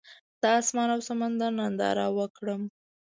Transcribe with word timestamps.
د 0.41 0.43
اسمان 0.59 0.89
او 0.95 1.01
سمندر 1.09 1.51
ننداره 1.59 2.05
وکړم. 2.17 2.61